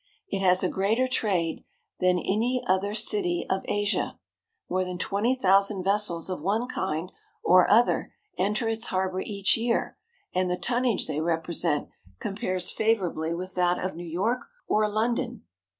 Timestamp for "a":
0.63-0.67